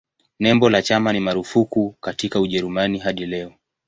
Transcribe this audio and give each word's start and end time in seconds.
Nembo 0.39 0.69
la 0.69 0.81
chama 0.81 1.13
ni 1.13 1.19
marufuku 1.19 1.91
katika 2.01 2.39
Ujerumani 2.39 2.99
hadi 2.99 3.25
leo. 3.25 3.53